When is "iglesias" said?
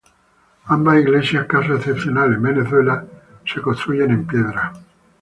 1.01-1.45